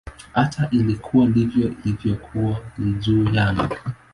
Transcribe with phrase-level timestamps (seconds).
[0.33, 3.75] Hata ikiwa ndivyo ilivyokuwa, ni juu yangu.